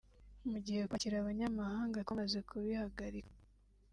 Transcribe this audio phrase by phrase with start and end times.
[0.51, 3.33] Mu gihe kwakira abanyamahanga twamaze kubihagarika